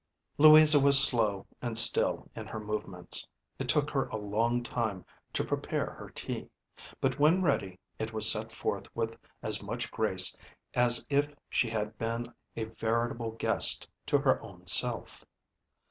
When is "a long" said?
4.07-4.63